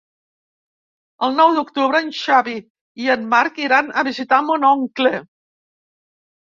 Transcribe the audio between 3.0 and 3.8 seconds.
i en Marc